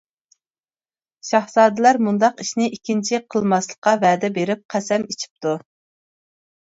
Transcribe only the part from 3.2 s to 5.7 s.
قىلماسلىققا ۋەدە بېرىپ، قەسەم ئىچىپتۇ.